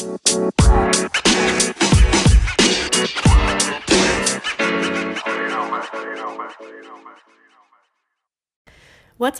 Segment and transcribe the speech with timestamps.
[0.00, 0.16] What's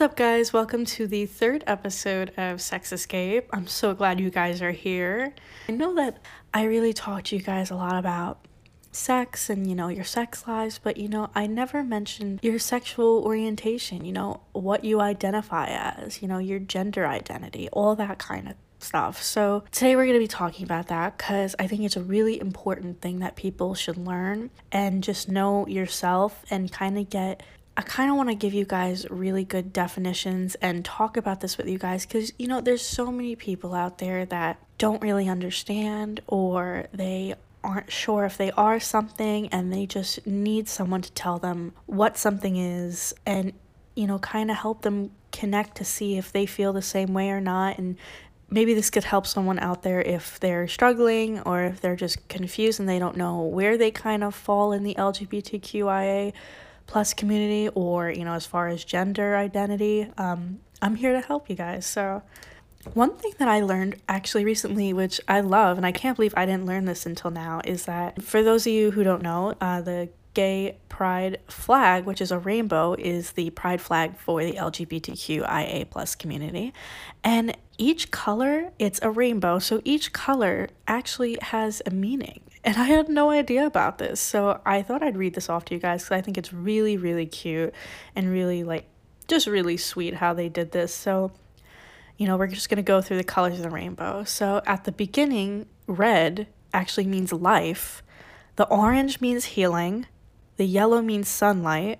[0.01, 0.53] up, guys?
[0.53, 3.49] Welcome to the third episode of Sex Escape.
[3.51, 5.33] I'm so glad you guys are here.
[5.67, 6.19] I know that
[6.53, 8.45] I really talk to you guys a lot about
[8.91, 13.23] sex and, you know, your sex lives, but, you know, I never mentioned your sexual
[13.23, 18.47] orientation, you know, what you identify as, you know, your gender identity, all that kind
[18.47, 18.53] of
[18.83, 19.21] stuff.
[19.21, 22.39] So, today we're going to be talking about that because I think it's a really
[22.39, 27.43] important thing that people should learn and just know yourself and kind of get
[27.77, 31.57] I kind of want to give you guys really good definitions and talk about this
[31.57, 35.29] with you guys because, you know, there's so many people out there that don't really
[35.29, 41.11] understand or they aren't sure if they are something and they just need someone to
[41.13, 43.53] tell them what something is and,
[43.95, 47.29] you know, kind of help them connect to see if they feel the same way
[47.29, 47.77] or not.
[47.77, 47.95] And
[48.51, 52.79] maybe this could help someone out there if they're struggling or if they're just confused
[52.79, 56.33] and they don't know where they kind of fall in the LGBTQIA
[56.85, 61.49] plus community or, you know, as far as gender identity, um, I'm here to help
[61.49, 61.85] you guys.
[61.85, 62.21] So,
[62.93, 66.47] one thing that I learned actually recently, which I love, and I can't believe I
[66.47, 69.81] didn't learn this until now, is that for those of you who don't know, uh,
[69.81, 75.89] the gay pride flag, which is a rainbow, is the pride flag for the LGBTQIA
[75.89, 76.73] plus community.
[77.23, 79.57] And each color, it's a rainbow.
[79.57, 82.41] So each color actually has a meaning.
[82.63, 84.19] And I had no idea about this.
[84.19, 86.95] So I thought I'd read this off to you guys because I think it's really,
[86.95, 87.73] really cute
[88.15, 88.85] and really, like,
[89.27, 90.93] just really sweet how they did this.
[90.93, 91.31] So,
[92.17, 94.25] you know, we're just going to go through the colors of the rainbow.
[94.25, 98.03] So at the beginning, red actually means life,
[98.57, 100.05] the orange means healing,
[100.57, 101.99] the yellow means sunlight,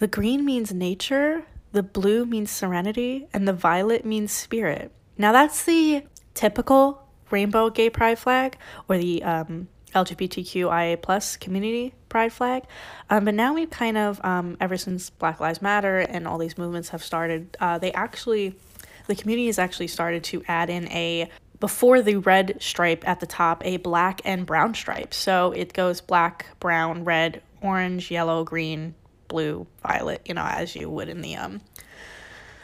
[0.00, 4.90] the green means nature, the blue means serenity, and the violet means spirit.
[5.20, 8.56] Now, that's the typical rainbow gay pride flag
[8.88, 12.62] or the um, LGBTQIA plus community pride flag.
[13.10, 16.56] Um, but now we've kind of, um, ever since Black Lives Matter and all these
[16.56, 18.54] movements have started, uh, they actually,
[19.08, 21.28] the community has actually started to add in a,
[21.60, 25.12] before the red stripe at the top, a black and brown stripe.
[25.12, 28.94] So it goes black, brown, red, orange, yellow, green,
[29.28, 31.60] blue, violet, you know, as you would in the um,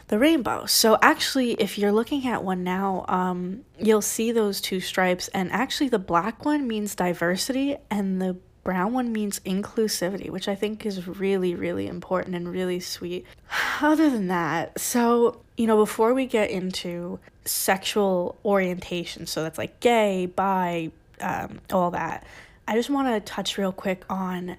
[0.08, 0.66] the rainbow.
[0.66, 5.50] So actually, if you're looking at one now, um, you'll see those two stripes, and
[5.52, 10.84] actually the black one means diversity, and the brown one means inclusivity, which I think
[10.84, 13.24] is really, really important and really sweet.
[13.80, 19.80] Other than that, so, you know, before we get into sexual orientation, so that's like
[19.80, 20.90] gay, bi,
[21.20, 22.26] um, all that,
[22.68, 24.56] I just want to touch real quick on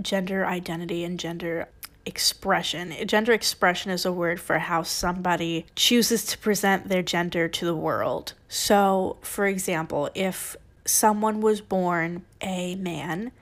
[0.00, 1.68] gender identity and gender
[2.04, 2.94] expression.
[3.06, 7.76] Gender expression is a word for how somebody chooses to present their gender to the
[7.76, 8.34] world.
[8.48, 13.32] So, for example, if someone was born a man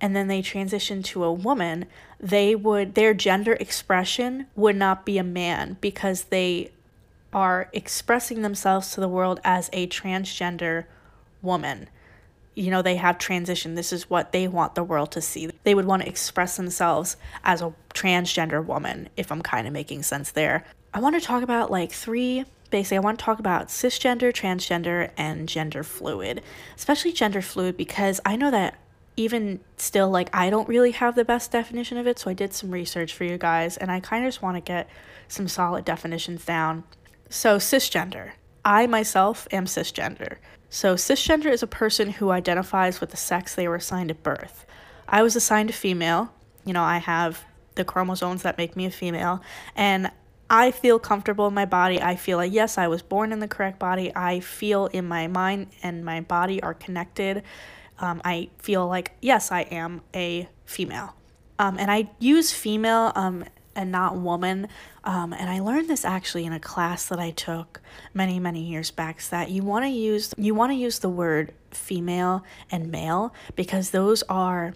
[0.00, 1.86] and then they transition to a woman,
[2.20, 6.70] they would their gender expression would not be a man because they
[7.32, 10.84] are expressing themselves to the world as a transgender
[11.42, 11.88] woman
[12.58, 13.76] you know, they have transition.
[13.76, 15.48] This is what they want the world to see.
[15.62, 20.02] They would want to express themselves as a transgender woman, if I'm kind of making
[20.02, 20.64] sense there.
[20.92, 25.10] I want to talk about like three basically, I want to talk about cisgender, transgender,
[25.16, 26.42] and gender fluid,
[26.76, 28.78] especially gender fluid, because I know that
[29.16, 32.18] even still, like, I don't really have the best definition of it.
[32.18, 34.60] So I did some research for you guys, and I kind of just want to
[34.60, 34.88] get
[35.28, 36.84] some solid definitions down.
[37.30, 38.32] So, cisgender.
[38.64, 40.36] I myself am cisgender.
[40.70, 44.66] So, cisgender is a person who identifies with the sex they were assigned at birth.
[45.08, 46.32] I was assigned a female.
[46.64, 49.40] You know, I have the chromosomes that make me a female,
[49.74, 50.10] and
[50.50, 52.00] I feel comfortable in my body.
[52.00, 54.14] I feel like, yes, I was born in the correct body.
[54.16, 57.42] I feel in my mind and my body are connected.
[57.98, 61.14] Um, I feel like, yes, I am a female.
[61.58, 63.44] Um, and I use female um,
[63.78, 64.68] and not woman.
[65.04, 67.80] Um, and I learned this actually in a class that I took
[68.12, 69.22] many many years back.
[69.30, 73.90] That you want to use you want to use the word female and male because
[73.90, 74.74] those are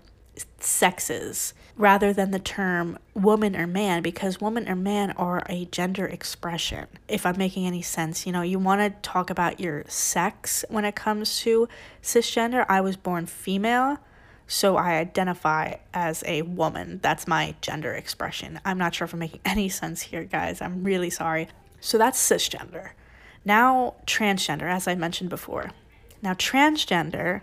[0.60, 6.06] sexes rather than the term woman or man because woman or man are a gender
[6.06, 6.86] expression.
[7.08, 10.84] If I'm making any sense, you know, you want to talk about your sex when
[10.84, 11.68] it comes to
[12.02, 12.64] cisgender.
[12.68, 13.98] I was born female
[14.52, 17.00] so I identify as a woman.
[17.02, 18.60] That's my gender expression.
[18.66, 20.60] I'm not sure if I'm making any sense here, guys.
[20.60, 21.48] I'm really sorry.
[21.80, 22.90] So that's cisgender.
[23.46, 25.70] Now, transgender, as I mentioned before.
[26.20, 27.40] Now, transgender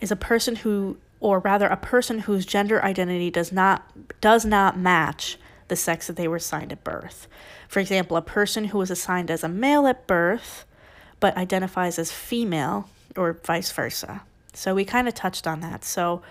[0.00, 4.78] is a person who, or rather, a person whose gender identity does not does not
[4.78, 5.36] match
[5.66, 7.26] the sex that they were assigned at birth.
[7.68, 10.64] For example, a person who was assigned as a male at birth
[11.18, 14.22] but identifies as female or vice versa.
[14.54, 15.84] So we kind of touched on that.
[15.84, 16.22] So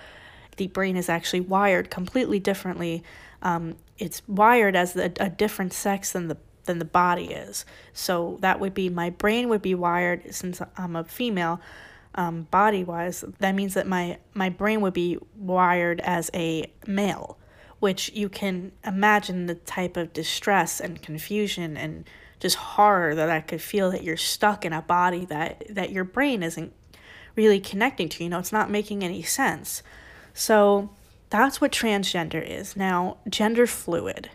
[0.58, 3.04] the brain is actually wired completely differently.
[3.42, 7.66] Um, it's wired as a, a different sex than the than the body is.
[7.94, 11.60] So that would be my brain would be wired since I'm a female,
[12.16, 13.26] um, body wise.
[13.40, 17.40] That means that my my brain would be wired as a male,
[17.80, 22.08] which you can imagine the type of distress and confusion and
[22.40, 26.04] just horror that I could feel that you're stuck in a body that that your
[26.04, 26.74] brain isn't
[27.36, 28.24] really connecting to.
[28.24, 29.84] You know, it's not making any sense.
[30.34, 30.90] So
[31.30, 32.76] that's what transgender is.
[32.76, 34.30] Now, gender fluid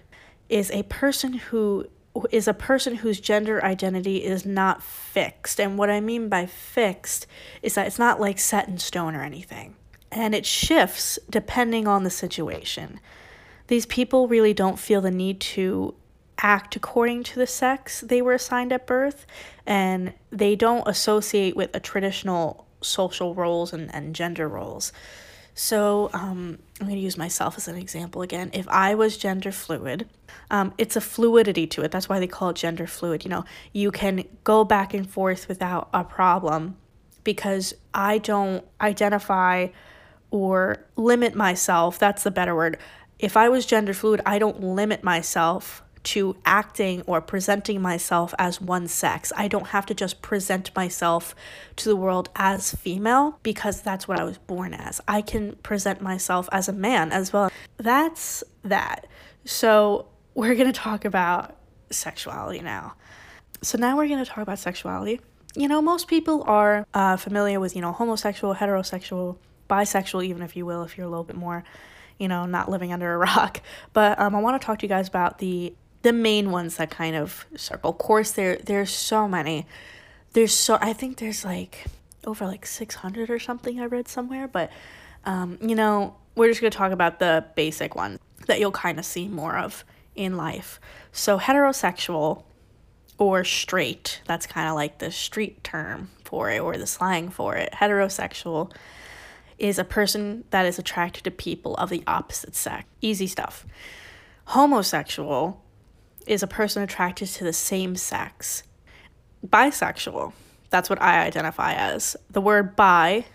[0.49, 1.87] is a person who
[2.31, 5.59] is a person whose gender identity is not fixed.
[5.59, 7.27] And what I mean by fixed
[7.61, 9.75] is that it's not like set in stone or anything.
[10.13, 13.01] And it shifts depending on the situation.
[13.67, 15.95] These people really don't feel the need to
[16.39, 19.27] act according to the sex they were assigned at birth,
[19.67, 24.93] and they don't associate with a traditional social roles and, and gender roles.
[25.55, 28.51] So um, I'm going to use myself as an example again.
[28.53, 30.09] If I was gender fluid,
[30.51, 31.93] um, it's a fluidity to it.
[31.93, 33.25] That's why they call it gender fluid.
[33.25, 36.77] You know, you can go back and forth without a problem
[37.23, 39.69] because I don't identify
[40.33, 42.01] or limit myself.
[42.01, 42.77] That's the better word.
[43.21, 48.61] If I was gender fluid, I don't limit myself to acting or presenting myself as
[48.61, 49.33] one sex.
[49.37, 51.35] I don't have to just present myself
[51.77, 55.01] to the world as female because that's what I was born as.
[55.09, 57.51] I can present myself as a man as well.
[57.79, 59.07] That's that.
[59.45, 61.57] So, we're going to talk about
[61.91, 62.95] sexuality now.
[63.63, 65.21] So, now we're going to talk about sexuality.
[65.57, 69.37] You know, most people are uh, familiar with, you know, homosexual, heterosexual,
[69.71, 71.65] bisexual, even if you will, if you're a little bit more
[72.19, 73.61] you know, not living under a rock.
[73.93, 75.75] But um, I want to talk to you guys about the
[76.05, 77.91] the main ones that kind of circle.
[77.91, 79.67] Of course, there there's so many.
[80.35, 81.87] There's so I think there's like
[82.27, 84.71] over like 600 or something I read somewhere, but
[85.25, 88.99] um, you know, we're just going to talk about the basic one that you'll kind
[88.99, 89.85] of see more of
[90.15, 90.79] in life.
[91.11, 92.45] So heterosexual
[93.17, 97.57] or straight, that's kind of like the street term for it or the slang for
[97.57, 97.73] it.
[97.73, 98.73] Heterosexual
[99.59, 102.85] is a person that is attracted to people of the opposite sex.
[103.01, 103.65] Easy stuff.
[104.47, 105.64] Homosexual
[106.27, 108.63] is a person attracted to the same sex.
[109.47, 110.33] Bisexual,
[110.71, 112.17] that's what I identify as.
[112.31, 113.27] The word bi,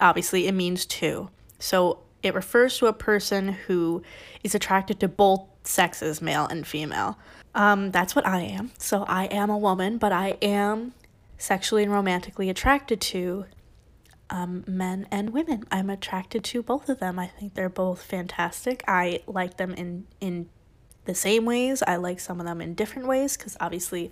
[0.00, 1.30] obviously, it means two.
[1.58, 4.02] So it refers to a person who
[4.42, 7.18] is attracted to both sexes, male and female.
[7.54, 8.70] Um, that's what I am.
[8.78, 10.94] So I am a woman, but I am
[11.38, 13.46] sexually and romantically attracted to
[14.30, 15.64] um, men and women.
[15.70, 17.18] I'm attracted to both of them.
[17.18, 18.84] I think they're both fantastic.
[18.86, 20.48] I like them in in
[21.04, 21.82] the same ways.
[21.86, 24.10] I like some of them in different ways because obviously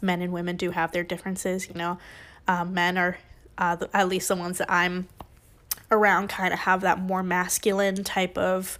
[0.00, 1.68] men and women do have their differences.
[1.68, 1.98] You know,
[2.48, 3.18] um, men are,
[3.58, 5.08] uh, the, at least the ones that I'm
[5.90, 8.78] around, kind of have that more masculine type of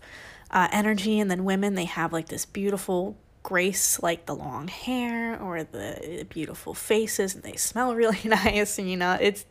[0.50, 5.40] uh, energy, and then women, they have like this beautiful grace like the long hair
[5.42, 9.44] or the beautiful faces and they smell really nice and you know it's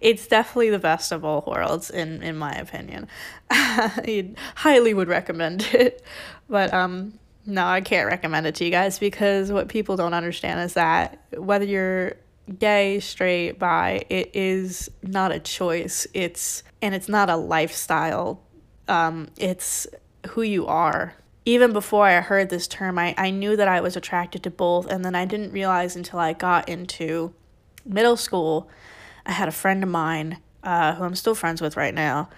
[0.00, 3.08] it's definitely the best of all worlds in in my opinion
[3.50, 6.04] i highly would recommend it
[6.48, 10.60] but um no, I can't recommend it to you guys because what people don't understand
[10.60, 12.14] is that whether you're
[12.58, 16.06] gay, straight, bi, it is not a choice.
[16.14, 18.42] It's and it's not a lifestyle.
[18.88, 19.86] Um, it's
[20.30, 21.14] who you are.
[21.44, 24.86] Even before I heard this term, I, I knew that I was attracted to both,
[24.86, 27.34] and then I didn't realize until I got into
[27.84, 28.70] middle school.
[29.26, 32.28] I had a friend of mine uh, who I'm still friends with right now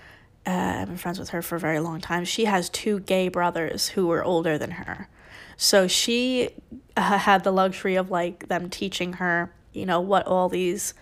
[0.47, 2.25] uh, I've been friends with her for a very long time.
[2.25, 5.09] She has two gay brothers who were older than her.
[5.57, 6.51] So she
[6.97, 10.95] uh, had the luxury of like them teaching her, you know, what all these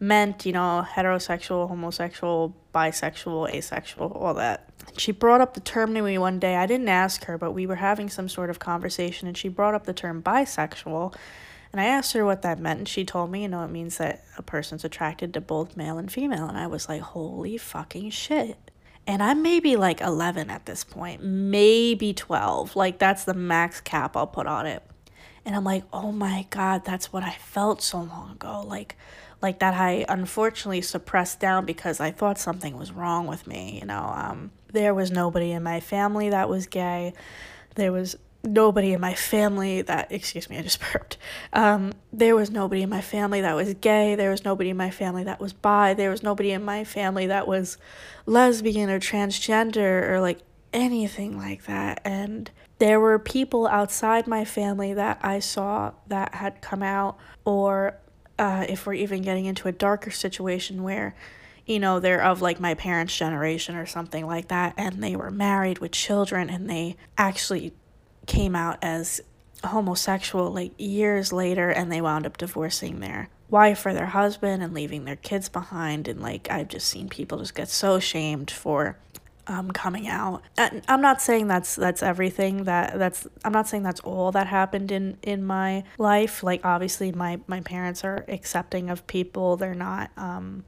[0.00, 4.68] meant, you know, heterosexual, homosexual, bisexual, asexual, all that.
[4.96, 6.56] She brought up the term to me one day.
[6.56, 9.74] I didn't ask her, but we were having some sort of conversation and she brought
[9.74, 11.14] up the term bisexual.
[11.70, 13.98] And I asked her what that meant, and she told me, you know, it means
[13.98, 16.48] that a person's attracted to both male and female.
[16.48, 18.56] And I was like, holy fucking shit
[19.08, 22.76] and I'm maybe like 11 at this point, maybe 12.
[22.76, 24.82] Like that's the max cap I'll put on it.
[25.46, 28.96] And I'm like, "Oh my god, that's what I felt so long ago." Like
[29.40, 33.86] like that I unfortunately suppressed down because I thought something was wrong with me, you
[33.86, 34.12] know.
[34.14, 37.14] Um there was nobody in my family that was gay.
[37.76, 41.18] There was nobody in my family that excuse me i just burped.
[41.52, 44.14] Um, there was nobody in my family that was gay.
[44.14, 45.94] There was nobody in my family that was bi.
[45.94, 47.78] There was nobody in my family that was
[48.26, 50.38] lesbian or transgender or like
[50.72, 52.00] anything like that.
[52.04, 57.98] And there were people outside my family that i saw that had come out or
[58.38, 61.16] uh, if we're even getting into a darker situation where
[61.68, 65.30] you know, they're of like my parents' generation or something like that, and they were
[65.30, 67.74] married with children and they actually
[68.28, 69.20] came out as
[69.64, 74.72] homosexual like years later and they wound up divorcing their wife or their husband and
[74.72, 78.96] leaving their kids behind and like I've just seen people just get so shamed for
[79.48, 80.42] um, coming out.
[80.58, 84.46] And I'm not saying that's that's everything that that's I'm not saying that's all that
[84.46, 86.42] happened in in my life.
[86.42, 89.56] Like obviously my my parents are accepting of people.
[89.56, 90.64] They're not um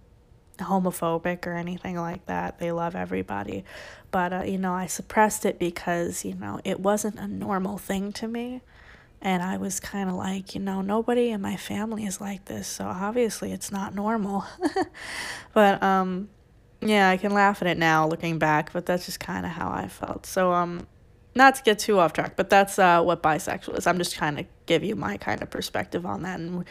[0.65, 2.59] homophobic or anything like that.
[2.59, 3.65] They love everybody.
[4.11, 8.13] But, uh, you know, I suppressed it because, you know, it wasn't a normal thing
[8.15, 8.63] to me.
[9.23, 12.67] And I was kind of like, you know, nobody in my family is like this.
[12.67, 14.45] So obviously it's not normal.
[15.53, 16.31] but, um,
[16.81, 19.71] yeah, I can laugh at it now looking back, but that's just kind of how
[19.71, 20.25] I felt.
[20.25, 20.87] So, um,
[21.35, 23.87] not to get too off track, but that's uh, what bisexual is.
[23.87, 26.65] I'm just trying to give you my kind of perspective on that and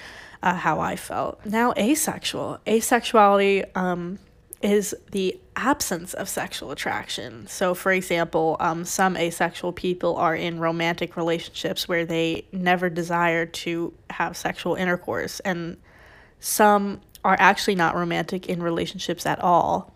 [0.44, 1.46] uh, how I felt.
[1.46, 2.60] Now, asexual.
[2.66, 4.20] Asexuality um,
[4.62, 7.48] is the absence of sexual attraction.
[7.48, 13.46] So, for example, um, some asexual people are in romantic relationships where they never desire
[13.46, 15.78] to have sexual intercourse, and
[16.40, 19.94] some are actually not romantic in relationships at all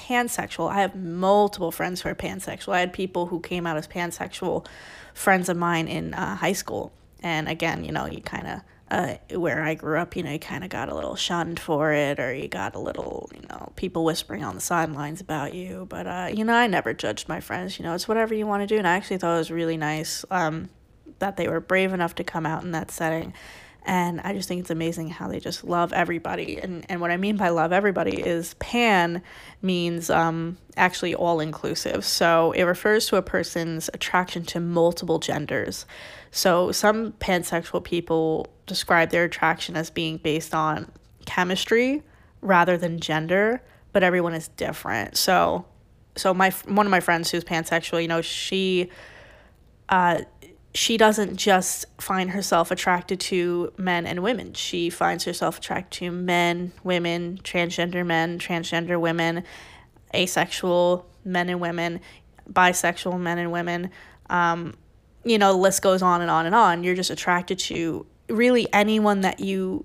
[0.00, 0.70] pansexual.
[0.70, 2.72] I have multiple friends who are pansexual.
[2.72, 4.66] I had people who came out as pansexual
[5.12, 6.92] friends of mine in uh, high school.
[7.22, 10.38] And again, you know, you kind of, uh, where I grew up, you know, you
[10.38, 13.72] kind of got a little shunned for it, or you got a little, you know,
[13.76, 15.86] people whispering on the sidelines about you.
[15.88, 17.78] But, uh, you know, I never judged my friends.
[17.78, 18.78] You know, it's whatever you want to do.
[18.78, 20.70] And I actually thought it was really nice um,
[21.18, 23.34] that they were brave enough to come out in that setting
[23.84, 26.58] and I just think it's amazing how they just love everybody.
[26.58, 29.22] And, and what I mean by love everybody is pan
[29.62, 32.04] means um, actually all inclusive.
[32.04, 35.86] So it refers to a person's attraction to multiple genders.
[36.30, 40.90] So some pansexual people describe their attraction as being based on
[41.26, 42.02] chemistry
[42.40, 45.16] rather than gender, but everyone is different.
[45.16, 45.64] So
[46.16, 48.90] so my one of my friends who's pansexual, you know, she
[49.88, 50.20] uh
[50.72, 54.54] she doesn't just find herself attracted to men and women.
[54.54, 59.42] She finds herself attracted to men, women, transgender men, transgender women,
[60.14, 62.00] asexual men and women,
[62.52, 63.90] bisexual men and women.
[64.28, 64.74] Um,
[65.24, 66.84] you know, the list goes on and on and on.
[66.84, 69.84] You're just attracted to really anyone that you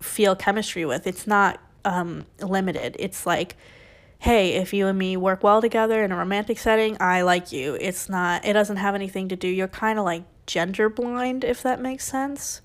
[0.00, 1.06] feel chemistry with.
[1.06, 2.96] It's not um, limited.
[2.98, 3.56] It's like,
[4.22, 7.76] hey, if you and me work well together in a romantic setting, I like you.
[7.80, 11.60] It's not, it doesn't have anything to do, you're kind of like gender blind, if
[11.64, 12.60] that makes sense,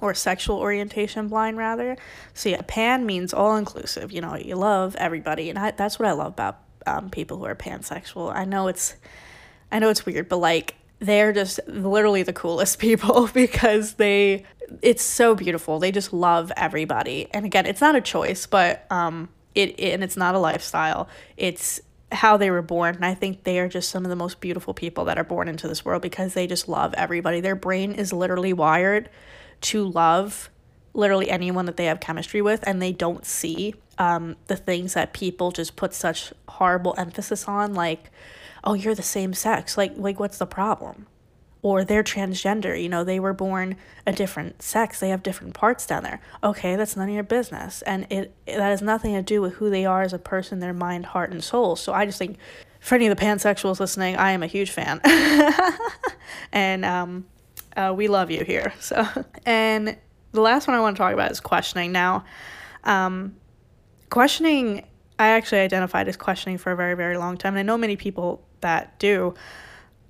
[0.00, 1.98] or sexual orientation blind, rather.
[2.32, 4.12] So, yeah, pan means all inclusive.
[4.12, 5.50] You know, you love everybody.
[5.50, 8.34] And I, that's what I love about um, people who are pansexual.
[8.34, 8.96] I know it's,
[9.70, 14.44] I know it's weird, but like, they're just literally the coolest people because they
[14.80, 15.78] it's so beautiful.
[15.78, 17.28] They just love everybody.
[17.30, 21.08] And again, it's not a choice, but um it, it and it's not a lifestyle.
[21.36, 21.80] It's
[22.12, 22.94] how they were born.
[22.94, 25.48] And I think they are just some of the most beautiful people that are born
[25.48, 27.40] into this world because they just love everybody.
[27.40, 29.10] Their brain is literally wired
[29.62, 30.50] to love
[30.92, 35.12] literally anyone that they have chemistry with, and they don't see um, the things that
[35.12, 38.10] people just put such horrible emphasis on, like,
[38.62, 39.76] oh, you're the same sex.
[39.76, 41.06] Like, like what's the problem?
[41.64, 43.74] Or they're transgender, you know, they were born
[44.06, 46.20] a different sex, they have different parts down there.
[46.42, 47.80] Okay, that's none of your business.
[47.82, 50.74] And it, that has nothing to do with who they are as a person, their
[50.74, 51.74] mind, heart, and soul.
[51.74, 52.36] So I just think
[52.80, 55.00] for any of the pansexuals listening, I am a huge fan.
[56.52, 57.24] and um,
[57.74, 58.74] uh, we love you here.
[58.80, 59.06] So,
[59.46, 59.96] and
[60.32, 61.92] the last one I want to talk about is questioning.
[61.92, 62.26] Now,
[62.84, 63.36] um,
[64.10, 64.84] questioning,
[65.18, 67.54] I actually identified as questioning for a very, very long time.
[67.54, 69.34] And I know many people that do.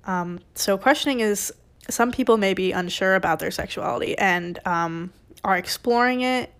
[0.05, 1.53] Um, so questioning is
[1.89, 6.51] some people may be unsure about their sexuality and um, are exploring it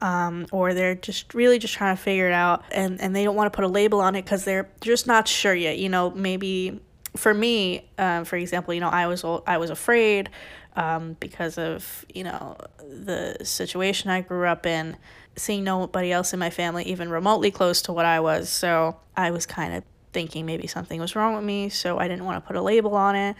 [0.00, 3.36] um, or they're just really just trying to figure it out and, and they don't
[3.36, 6.10] want to put a label on it because they're just not sure yet you know
[6.10, 6.80] maybe
[7.16, 10.28] for me uh, for example you know i was i was afraid
[10.74, 14.96] um, because of you know the situation i grew up in
[15.36, 19.30] seeing nobody else in my family even remotely close to what i was so i
[19.30, 19.82] was kind of
[20.16, 22.94] thinking maybe something was wrong with me, so I didn't want to put a label
[22.94, 23.36] on it.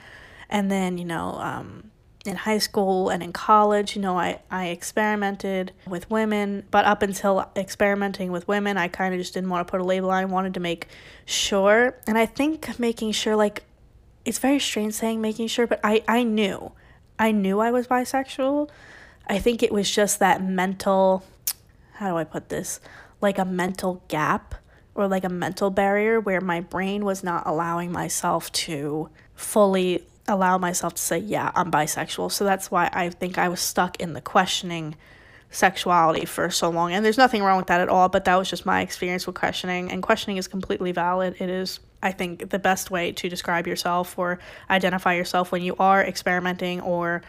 [0.50, 1.90] And then, you know, um,
[2.26, 7.00] in high school and in college, you know, I, I experimented with women, but up
[7.00, 10.18] until experimenting with women, I kind of just didn't want to put a label on.
[10.18, 10.88] I wanted to make
[11.24, 11.96] sure.
[12.06, 13.64] And I think making sure, like,
[14.26, 16.72] it's very strange saying making sure, but I, I knew.
[17.18, 18.68] I knew I was bisexual.
[19.26, 21.24] I think it was just that mental,
[21.94, 22.80] how do I put this?
[23.22, 24.56] Like a mental gap
[24.96, 30.58] or like a mental barrier where my brain was not allowing myself to fully allow
[30.58, 32.32] myself to say, yeah, I'm bisexual.
[32.32, 34.96] So that's why I think I was stuck in the questioning
[35.50, 36.92] sexuality for so long.
[36.92, 39.36] And there's nothing wrong with that at all, but that was just my experience with
[39.36, 39.90] questioning.
[39.90, 41.36] And questioning is completely valid.
[41.38, 44.38] It is, I think, the best way to describe yourself or
[44.68, 47.22] identify yourself when you are experimenting or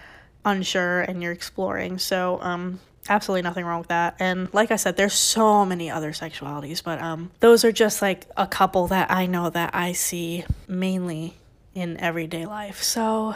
[0.46, 2.00] unsure and you're exploring.
[2.00, 4.16] So, um, absolutely nothing wrong with that.
[4.20, 8.26] And like I said, there's so many other sexualities, but um, those are just like
[8.36, 11.36] a couple that I know that I see mainly
[11.74, 12.82] in everyday life.
[12.82, 13.36] So,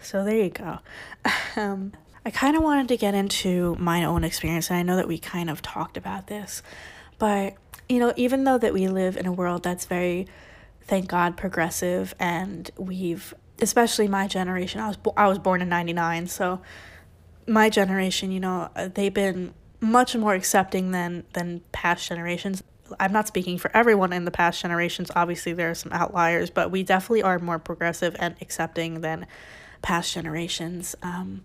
[0.00, 0.78] so there you go.
[1.56, 1.92] um,
[2.26, 5.18] I kind of wanted to get into my own experience, and I know that we
[5.18, 6.62] kind of talked about this,
[7.18, 7.54] but
[7.88, 10.26] you know, even though that we live in a world that's very,
[10.82, 16.28] thank God, progressive, and we've, especially my generation, I was I was born in '99,
[16.28, 16.60] so
[17.46, 22.62] my generation, you know, uh, they've been much more accepting than than past generations.
[23.00, 25.10] I'm not speaking for everyone in the past generations.
[25.16, 29.26] Obviously, there are some outliers, but we definitely are more progressive and accepting than
[29.82, 30.94] past generations.
[31.02, 31.44] Um,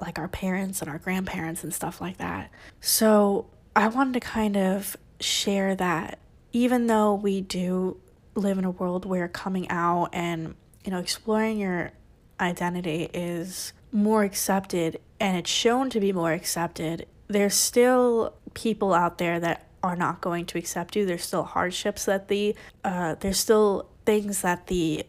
[0.00, 2.50] like our parents and our grandparents and stuff like that.
[2.80, 6.18] So I wanted to kind of share that
[6.52, 7.98] even though we do
[8.34, 10.54] live in a world where coming out and
[10.84, 11.92] you know exploring your
[12.40, 19.18] identity is more accepted and it's shown to be more accepted there's still people out
[19.18, 22.54] there that are not going to accept you there's still hardships that the
[22.84, 25.04] uh, there's still things that the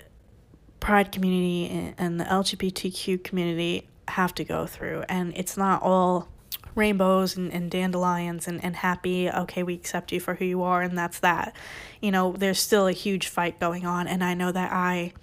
[0.79, 5.03] pride community and the lgbtq community have to go through.
[5.09, 6.27] And it's not all
[6.75, 10.81] rainbows and, and dandelions and, and happy, okay, we accept you for who you are,
[10.81, 11.55] and that's that.
[11.99, 14.07] You know, there's still a huge fight going on.
[14.07, 15.13] And I know that I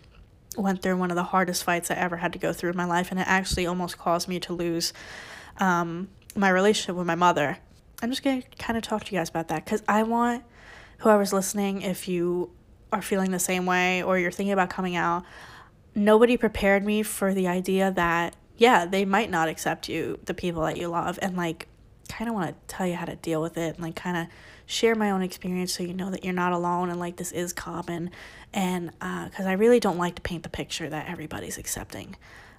[0.63, 2.85] went through one of the hardest fights I ever had to go through in my
[2.85, 4.93] life, and it actually almost caused me to lose
[5.59, 7.59] um, my relationship with my mother.
[8.03, 10.45] I'm just to kind of talk to you guys about that because I want
[10.99, 12.51] whoever's listening, if you
[12.93, 15.25] are feeling the same way or you're thinking about coming out,
[15.95, 20.63] nobody prepared me for the idea that yeah, they might not accept you, the people
[20.63, 21.69] that you love, and like
[22.09, 24.27] kind of want to tell you how to deal with it and like kind of
[24.69, 27.53] share my own experience so you know that you're not alone and like this is
[27.53, 28.11] common.
[28.53, 32.17] And because uh, i really don't like to paint the picture that everybody's accepting.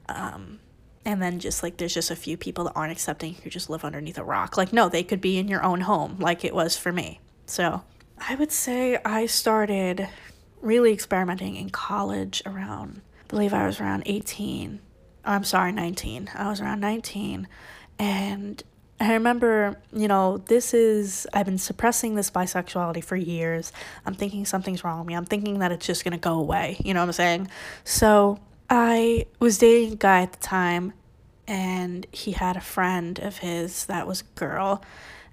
[0.10, 0.60] Um,
[1.06, 3.86] and then just like there's just a few people that aren't accepting who just live
[3.86, 4.58] underneath a rock.
[4.58, 7.22] Like no they could be in your own home like it was for me.
[7.45, 7.84] So
[8.28, 10.10] i would say i started
[10.62, 14.82] really experimenting in college around i believe i was around 18
[15.26, 16.32] I'm sorry, 19.
[16.34, 17.48] I was around 19.
[17.98, 18.63] And
[19.02, 23.72] I remember, you know, this is, I've been suppressing this bisexuality for years.
[24.06, 25.16] I'm thinking something's wrong with me.
[25.16, 26.78] I'm thinking that it's just going to go away.
[26.84, 27.50] You know what I'm saying?
[27.86, 30.94] So I was dating a guy at the time,
[31.48, 34.84] and he had a friend of his that was a girl.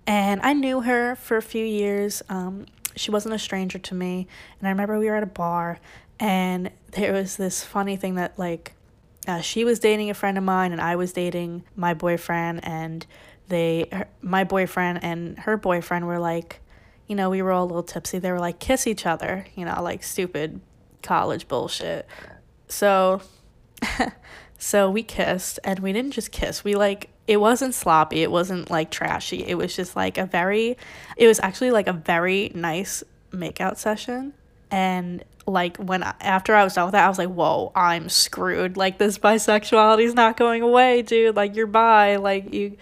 [0.07, 2.23] And I knew her for a few years.
[2.29, 4.29] Um, she wasn't a stranger to me.
[4.61, 5.81] And I remember we were at a bar,
[6.21, 8.75] and there was this funny thing that, like,
[9.27, 13.05] uh, she was dating a friend of mine and I was dating my boyfriend and
[13.49, 16.61] they her, my boyfriend and her boyfriend were like
[17.07, 19.65] you know we were all a little tipsy they were like kiss each other you
[19.65, 20.61] know like stupid
[21.03, 22.07] college bullshit
[22.69, 23.21] so
[24.59, 28.71] so we kissed and we didn't just kiss we like it wasn't sloppy it wasn't
[28.71, 30.77] like trashy it was just like a very
[31.17, 34.33] it was actually like a very nice makeout session
[34.71, 38.77] and like when after I was done with that, I was like, whoa, I'm screwed.
[38.77, 41.37] Like this bisexuality is not going away, dude.
[41.37, 42.17] Like you're bi.
[42.17, 42.77] Like you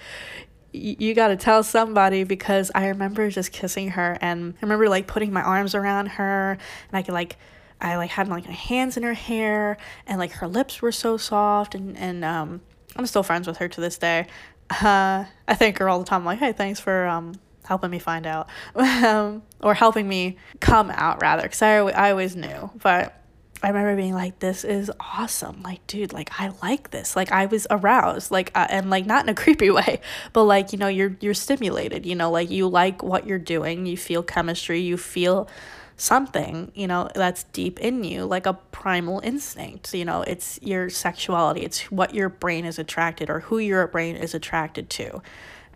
[0.74, 5.06] you got to tell somebody because I remember just kissing her and I remember like
[5.06, 7.36] putting my arms around her and I could like
[7.80, 11.16] I like had like my hands in her hair and like her lips were so
[11.16, 12.60] soft and and um
[12.96, 14.26] I'm still friends with her to this day.
[14.70, 16.20] Uh, I thank her all the time.
[16.20, 17.34] I'm like, hey, thanks for um
[17.64, 22.36] helping me find out um, or helping me come out rather because I, I always
[22.36, 23.23] knew but
[23.64, 25.62] i remember being like this is awesome.
[25.62, 27.16] Like dude like i like this.
[27.16, 30.00] Like i was aroused like uh, and like not in a creepy way
[30.32, 33.86] but like you know you're you're stimulated you know like you like what you're doing
[33.86, 35.48] you feel chemistry you feel
[35.96, 40.90] something you know that's deep in you like a primal instinct you know it's your
[40.90, 45.22] sexuality it's what your brain is attracted or who your brain is attracted to.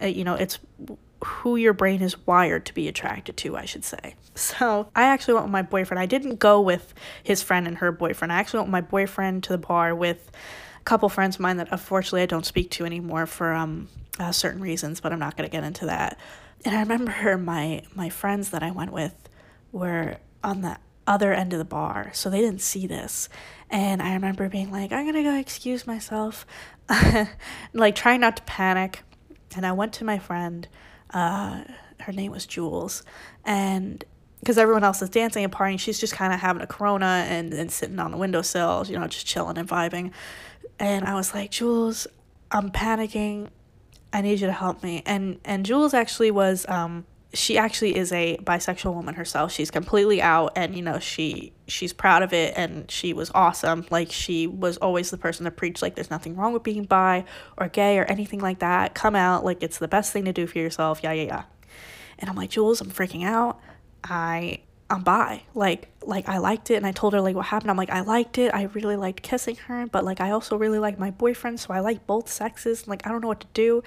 [0.00, 0.58] Uh, you know it's
[1.24, 4.14] who your brain is wired to be attracted to, I should say.
[4.38, 5.98] So I actually went with my boyfriend.
[5.98, 8.32] I didn't go with his friend and her boyfriend.
[8.32, 10.30] I actually went with my boyfriend to the bar with
[10.80, 13.88] a couple friends of mine that unfortunately I don't speak to anymore for um
[14.20, 16.20] uh, certain reasons, but I'm not gonna get into that.
[16.64, 19.28] And I remember my my friends that I went with
[19.72, 23.28] were on the other end of the bar, so they didn't see this.
[23.70, 26.46] And I remember being like, I'm gonna go excuse myself,
[27.72, 29.02] like trying not to panic.
[29.56, 30.68] And I went to my friend
[31.14, 31.64] uh,
[32.00, 33.02] her name was Jules,
[33.44, 34.04] and
[34.40, 37.52] because everyone else is dancing and partying, she's just kind of having a Corona and,
[37.52, 40.12] and sitting on the windowsill, you know, just chilling and vibing.
[40.78, 42.06] And I was like, Jules,
[42.50, 43.48] I'm panicking.
[44.12, 45.02] I need you to help me.
[45.04, 49.52] And and Jules actually was um she actually is a bisexual woman herself.
[49.52, 53.86] She's completely out and you know, she she's proud of it and she was awesome.
[53.90, 57.24] Like she was always the person to preach like there's nothing wrong with being bi
[57.58, 58.94] or gay or anything like that.
[58.94, 61.00] Come out like it's the best thing to do for yourself.
[61.02, 61.42] Yeah, yeah, yeah.
[62.18, 63.60] And I'm like, "Jules, I'm freaking out.
[64.02, 64.60] I
[64.90, 65.42] I'm bi.
[65.54, 67.70] Like like I liked it and I told her like what happened.
[67.70, 68.54] I'm like I liked it.
[68.54, 71.80] I really liked kissing her, but like I also really like my boyfriend, so I
[71.80, 72.88] like both sexes.
[72.88, 73.82] Like I don't know what to do.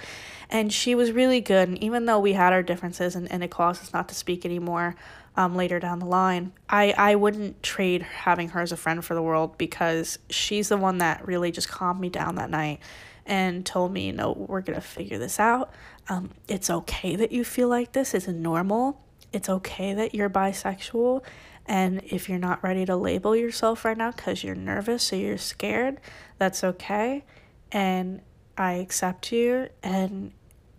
[0.50, 3.50] And she was really good and even though we had our differences and, and it
[3.50, 4.96] caused us not to speak anymore
[5.36, 9.16] um, later down the line, I, I wouldn't trade having her as a friend for
[9.16, 12.80] the world because she's the one that really just calmed me down that night
[13.26, 15.72] and told me, you know, we're gonna figure this out.
[16.10, 18.14] Um, it's okay that you feel like this.
[18.14, 19.00] It's normal
[19.34, 21.24] it's okay that you're bisexual.
[21.66, 25.38] And if you're not ready to label yourself right now because you're nervous or you're
[25.38, 26.00] scared,
[26.38, 27.24] that's okay.
[27.72, 28.22] And
[28.58, 29.70] I accept you.
[29.84, 30.32] And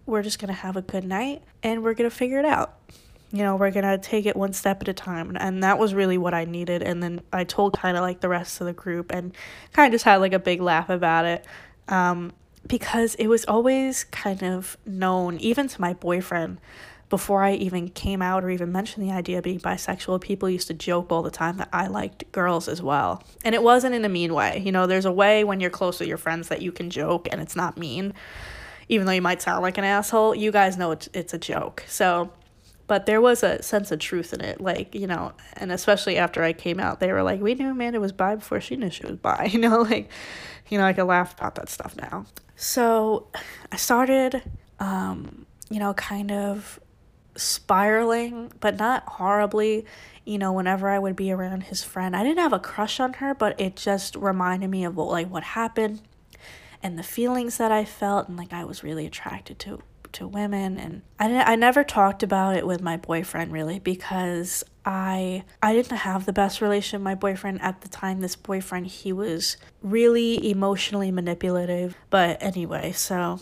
[0.05, 2.79] we're just going to have a good night and we're going to figure it out.
[3.31, 5.37] You know, we're going to take it one step at a time.
[5.41, 6.83] And that was really what I needed.
[6.83, 9.35] And then I told kind of like the rest of the group and
[9.73, 11.47] kind of just had like a big laugh about it.
[11.88, 12.33] Um,
[12.67, 16.61] because it was always kind of known, even to my boyfriend,
[17.12, 20.68] before I even came out or even mentioned the idea of being bisexual, people used
[20.68, 23.22] to joke all the time that I liked girls as well.
[23.44, 24.62] And it wasn't in a mean way.
[24.64, 27.29] You know, there's a way when you're close with your friends that you can joke
[27.31, 28.14] and it's not mean.
[28.88, 31.85] Even though you might sound like an asshole, you guys know it's, it's a joke.
[31.87, 32.33] So,
[32.87, 34.59] but there was a sense of truth in it.
[34.59, 38.01] Like, you know, and especially after I came out, they were like, we knew Amanda
[38.01, 39.51] was bi before she knew she was bi.
[39.53, 40.09] You know, like,
[40.70, 42.25] you know, I can laugh about that stuff now.
[42.57, 43.27] So
[43.70, 44.42] I started,
[44.81, 46.81] um, you know, kind of
[47.37, 49.87] spiraling, but not horribly.
[50.25, 53.14] You know, whenever I would be around his friend, I didn't have a crush on
[53.14, 56.03] her, but it just reminded me of what, like what happened
[56.83, 60.79] and the feelings that I felt, and like I was really attracted to to women
[60.79, 65.73] and I, didn't, I never talked about it with my boyfriend really because I I
[65.73, 69.57] didn't have the best relation with my boyfriend at the time this boyfriend he was
[69.81, 73.40] really emotionally manipulative but anyway so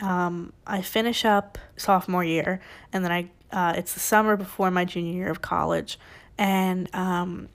[0.00, 2.60] um, I finish up sophomore year,
[2.92, 5.98] and then I uh, it's the summer before my junior year of college,
[6.36, 7.48] and um,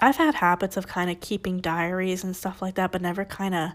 [0.00, 3.54] I've had habits of kind of keeping diaries and stuff like that, but never kind
[3.54, 3.70] of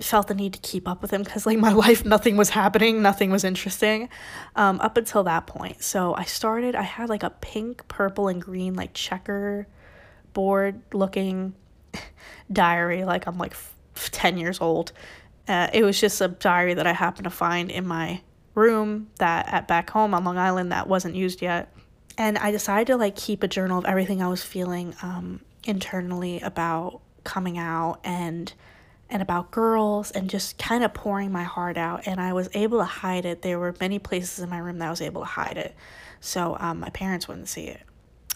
[0.00, 3.00] felt the need to keep up with them because like my life nothing was happening
[3.00, 4.08] nothing was interesting
[4.56, 5.82] um, up until that point.
[5.82, 9.66] So i started i had like a pink purple and green like checker
[10.32, 11.54] board looking
[12.52, 13.74] diary like i'm like f-
[14.10, 14.92] 10 years old
[15.48, 18.20] uh, it was just a diary that I happened to find in my
[18.54, 21.74] room that at back home on Long Island that wasn't used yet.
[22.16, 26.40] And I decided to like keep a journal of everything I was feeling um, internally
[26.40, 28.52] about coming out and
[29.10, 32.78] and about girls and just kind of pouring my heart out and I was able
[32.78, 33.42] to hide it.
[33.42, 35.74] There were many places in my room that I was able to hide it.
[36.20, 37.82] So um, my parents wouldn't see it.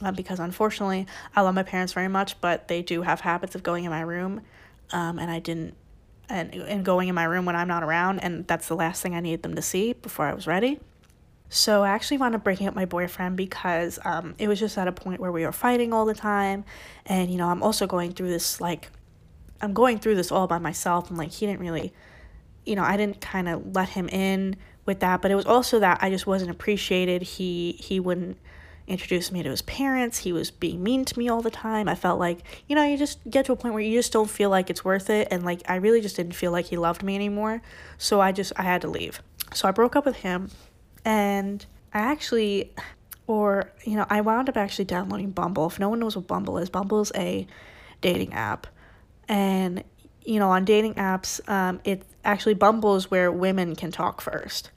[0.01, 3.65] Uh, because unfortunately, I love my parents very much, but they do have habits of
[3.65, 4.43] going in my room.
[4.93, 5.75] Um, and I didn't
[6.29, 9.15] and, and going in my room when I'm not around, and that's the last thing
[9.15, 10.81] I needed them to see before I was ready.
[11.51, 14.87] So I actually wound up breaking up my boyfriend because um, it was just at
[14.87, 16.65] a point where we were fighting all the time,
[17.07, 18.91] and you know I'm also going through this like
[19.61, 21.93] I'm going through this all by myself, and like he didn't really,
[22.67, 25.81] you know, I didn't kind of let him in with that, but it was also
[25.81, 27.23] that I just wasn't appreciated.
[27.23, 28.39] He he wouldn't
[28.89, 30.19] introduced me to his parents.
[30.19, 31.89] He was being mean to me all the time.
[31.89, 34.29] I felt like, you know, you just get to a point where you just don't
[34.29, 35.29] feel like it's worth it.
[35.31, 37.63] And like, I really just didn't feel like he loved me anymore.
[37.99, 39.23] So I just, I had to leave.
[39.55, 40.51] So I broke up with him.
[41.05, 42.75] And I actually,
[43.27, 45.67] or, you know, I wound up actually downloading Bumble.
[45.67, 47.47] If no one knows what Bumble is, Bumble is a
[48.01, 48.67] dating app.
[49.29, 49.85] And,
[50.25, 54.71] you know, on dating apps, um, it actually Bumble is where women can talk first.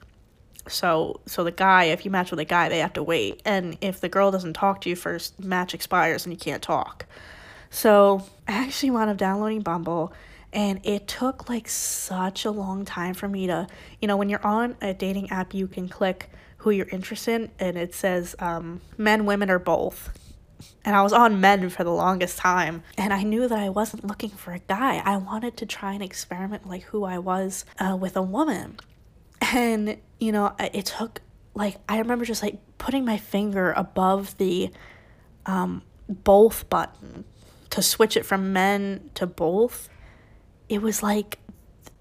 [0.68, 3.42] So so the guy, if you match with a guy, they have to wait.
[3.44, 7.06] And if the girl doesn't talk to you first, match expires and you can't talk.
[7.70, 10.12] So I actually wound up downloading Bumble
[10.52, 13.66] and it took like such a long time for me to
[14.00, 17.50] you know when you're on a dating app you can click who you're interested in
[17.58, 20.10] and it says um, men women or both
[20.84, 24.04] and i was on men for the longest time and i knew that i wasn't
[24.04, 27.96] looking for a guy i wanted to try and experiment like who i was uh,
[27.98, 28.78] with a woman
[29.42, 31.20] and you know it took
[31.54, 34.70] like i remember just like putting my finger above the
[35.46, 37.24] um, both button
[37.70, 39.88] to switch it from men to both.
[40.68, 41.38] It was like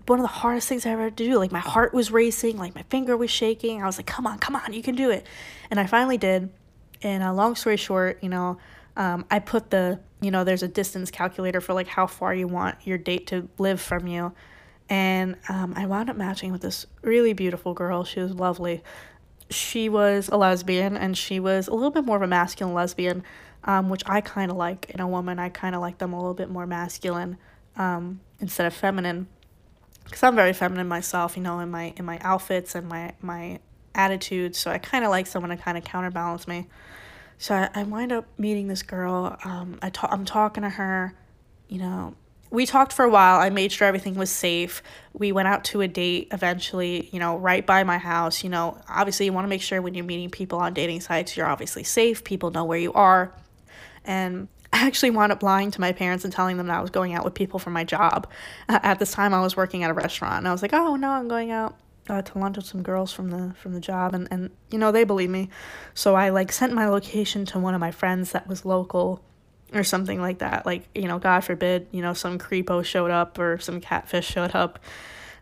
[0.08, 1.38] one of the hardest things i ever had to do.
[1.38, 3.82] Like my heart was racing like my finger was shaking.
[3.82, 5.26] I was like come on come on you can do it.
[5.70, 6.50] And i finally did.
[7.04, 8.58] And uh, long story short you know
[8.98, 12.48] um, i put the you know there's a distance calculator for like how far you
[12.48, 14.34] want your date to live from you
[14.90, 18.04] And um, I wound up matching with this really beautiful girl.
[18.04, 18.84] She was lovely.
[19.50, 23.24] She was a lesbian and she was a little bit more of a masculine lesbian,
[23.64, 25.40] um, which I kind of like in a woman.
[25.40, 27.38] I kind of like them a little bit more masculine
[27.78, 29.28] um, instead of feminine
[30.06, 33.60] because I'm very feminine myself, you know, in my in my outfits and my my
[33.96, 34.56] attitude.
[34.56, 36.68] So I kind of like someone to kind of counterbalance me.
[37.38, 39.38] So I, I wind up meeting this girl.
[39.44, 41.16] Um, I ta- I'm talking to her,
[41.68, 42.16] you know.
[42.52, 43.40] We talked for a while.
[43.40, 44.84] I made sure everything was safe.
[45.14, 48.44] We went out to a date eventually, you know, right by my house.
[48.44, 51.38] You know, obviously, you want to make sure when you're meeting people on dating sites,
[51.38, 52.26] you're obviously safe.
[52.26, 53.34] People know where you are.
[54.04, 56.90] And I actually wound up lying to my parents and telling them that I was
[56.90, 58.28] going out with people from my job.
[58.68, 61.10] At this time, I was working at a restaurant, and I was like, "Oh no,
[61.12, 61.78] I'm going out
[62.10, 64.92] uh, to lunch with some girls from the from the job," and and you know
[64.92, 65.50] they believe me,
[65.94, 69.22] so I like sent my location to one of my friends that was local,
[69.74, 70.66] or something like that.
[70.66, 74.56] Like you know, God forbid, you know, some creepo showed up or some catfish showed
[74.56, 74.80] up.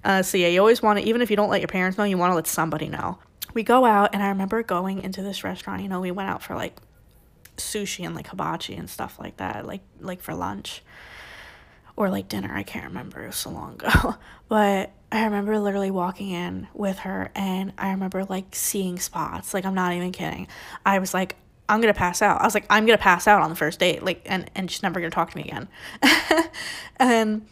[0.04, 2.06] Uh, so yeah, you always want to, even if you don't let your parents know,
[2.06, 3.20] you want to let somebody know.
[3.54, 5.82] We go out, and I remember going into this restaurant.
[5.82, 6.78] You know, we went out for like
[7.58, 10.84] sushi and like hibachi and stuff like that, like like for lunch
[12.00, 12.52] or like dinner.
[12.56, 13.24] I can't remember.
[13.24, 14.16] It was so long ago.
[14.48, 19.54] but I remember literally walking in with her and I remember like seeing spots.
[19.54, 20.48] Like I'm not even kidding.
[20.86, 21.36] I was like,
[21.70, 22.42] I'm gonna pass out.
[22.42, 24.04] I was like, I'm gonna pass out on the first date.
[24.04, 25.68] Like and and she's never gonna talk to me again.
[26.98, 27.46] and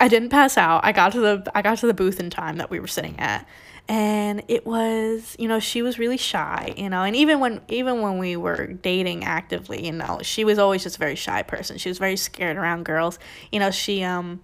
[0.00, 0.84] I didn't pass out.
[0.84, 3.18] I got to the I got to the booth in time that we were sitting
[3.18, 3.46] at
[3.88, 8.02] and it was you know she was really shy you know and even when even
[8.02, 11.78] when we were dating actively you know she was always just a very shy person
[11.78, 13.18] she was very scared around girls
[13.50, 14.40] you know she um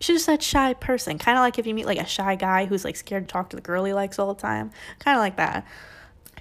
[0.00, 2.66] she's just that shy person kind of like if you meet like a shy guy
[2.66, 5.20] who's like scared to talk to the girl he likes all the time kind of
[5.20, 5.66] like that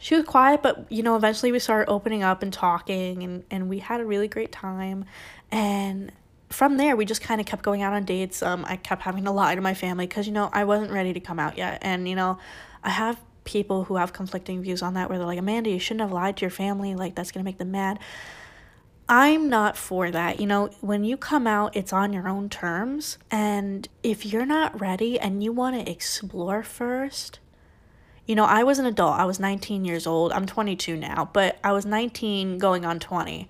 [0.03, 3.69] she was quiet but you know eventually we started opening up and talking and and
[3.69, 5.05] we had a really great time
[5.51, 6.11] and
[6.53, 8.41] from there, we just kind of kept going out on dates.
[8.43, 11.11] Um, I kept having to lie to my family because, you know, I wasn't ready
[11.13, 11.79] to come out yet.
[11.81, 12.37] And, you know,
[12.83, 16.01] I have people who have conflicting views on that where they're like, Amanda, you shouldn't
[16.01, 16.95] have lied to your family.
[16.95, 17.99] Like, that's going to make them mad.
[19.09, 20.39] I'm not for that.
[20.39, 23.17] You know, when you come out, it's on your own terms.
[23.29, 27.39] And if you're not ready and you want to explore first,
[28.25, 29.19] you know, I was an adult.
[29.19, 30.31] I was 19 years old.
[30.31, 33.47] I'm 22 now, but I was 19 going on 20.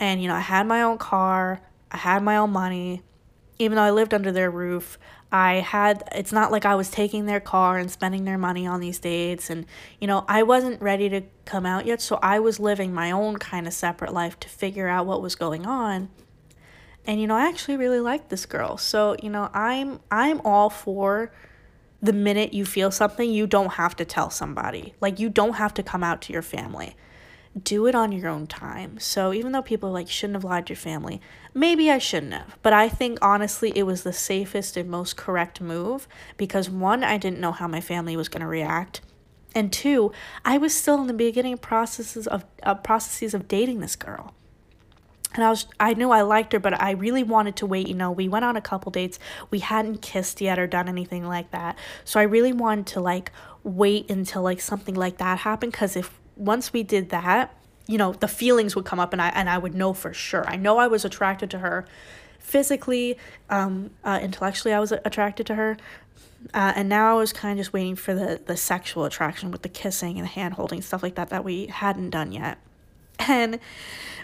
[0.00, 1.60] And, you know, I had my own car.
[1.90, 3.02] I had my own money.
[3.58, 4.98] Even though I lived under their roof,
[5.30, 8.80] I had, it's not like I was taking their car and spending their money on
[8.80, 9.50] these dates.
[9.50, 9.66] And,
[10.00, 12.00] you know, I wasn't ready to come out yet.
[12.00, 15.34] So I was living my own kind of separate life to figure out what was
[15.34, 16.08] going on.
[17.04, 18.76] And, you know, I actually really liked this girl.
[18.76, 21.32] So, you know, I'm, I'm all for
[22.00, 24.94] the minute you feel something, you don't have to tell somebody.
[25.00, 26.94] Like, you don't have to come out to your family
[27.64, 28.98] do it on your own time.
[28.98, 31.20] So even though people like shouldn't have lied to your family,
[31.54, 32.56] maybe I shouldn't have.
[32.62, 37.18] But I think honestly it was the safest and most correct move because one, I
[37.18, 39.00] didn't know how my family was going to react.
[39.54, 40.12] And two,
[40.44, 44.34] I was still in the beginning processes of uh, processes of dating this girl.
[45.34, 47.94] And I was I knew I liked her, but I really wanted to wait, you
[47.94, 49.18] know, we went on a couple dates.
[49.50, 51.76] We hadn't kissed yet or done anything like that.
[52.04, 53.30] So I really wanted to like
[53.62, 57.54] wait until like something like that happened cuz if once we did that,
[57.86, 60.46] you know, the feelings would come up and I and I would know for sure.
[60.48, 61.84] I know I was attracted to her
[62.38, 63.18] physically,
[63.50, 65.76] um, uh, intellectually I was attracted to her.
[66.54, 69.62] Uh, and now I was kind of just waiting for the, the sexual attraction with
[69.62, 72.58] the kissing and the hand holding, stuff like that, that we hadn't done yet.
[73.18, 73.58] And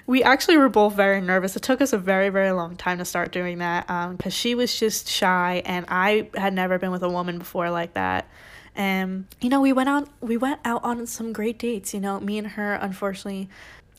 [0.06, 1.56] we actually were both very nervous.
[1.56, 4.54] It took us a very, very long time to start doing that because um, she
[4.54, 8.28] was just shy and I had never been with a woman before like that.
[8.76, 12.18] And you know we went on we went out on some great dates you know
[12.18, 13.48] me and her unfortunately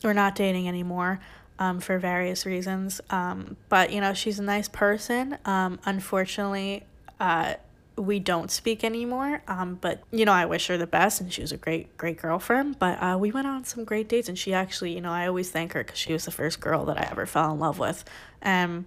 [0.04, 1.18] we're not dating anymore
[1.58, 3.00] um, for various reasons.
[3.10, 5.38] Um, but you know she's a nice person.
[5.44, 6.84] Um, unfortunately
[7.18, 7.54] uh,
[7.96, 11.40] we don't speak anymore um, but you know i wish her the best and she
[11.40, 14.52] was a great great girlfriend but uh, we went on some great dates and she
[14.52, 17.08] actually you know i always thank her because she was the first girl that i
[17.10, 18.04] ever fell in love with.
[18.42, 18.84] And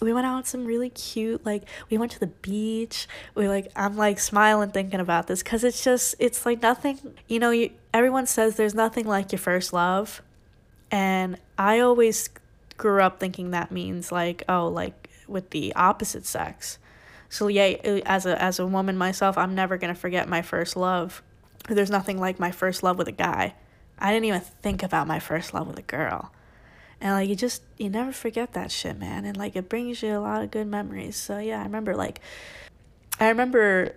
[0.00, 3.06] we went out some really cute like we went to the beach.
[3.34, 7.38] We like i'm like smiling thinking about this because it's just it's like nothing you
[7.38, 10.22] know you everyone says there's nothing like your first love
[10.90, 12.28] and i always
[12.76, 16.78] grew up thinking that means like oh like with the opposite sex
[17.32, 20.76] so yeah uh, as a as a woman myself i'm never to forget my first
[20.76, 21.22] love.
[21.66, 23.54] There's nothing like my first love with a guy.
[23.98, 26.30] I didn't even think about my first love with a girl.
[27.00, 29.24] And like you just you never forget that shit man.
[29.24, 31.16] And like it brings you a lot of good memories.
[31.16, 32.20] So yeah i remember like
[33.18, 33.94] i remember